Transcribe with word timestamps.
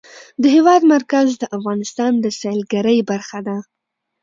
د 0.41 0.43
هېواد 0.55 0.81
مرکز 0.93 1.27
د 1.37 1.43
افغانستان 1.57 2.11
د 2.19 2.25
سیلګرۍ 2.39 2.99
برخه 3.11 3.39
ده. 3.47 3.57